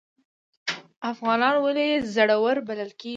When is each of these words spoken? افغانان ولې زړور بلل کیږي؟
افغانان 1.11 1.55
ولې 1.59 1.85
زړور 2.13 2.55
بلل 2.67 2.91
کیږي؟ 2.99 3.09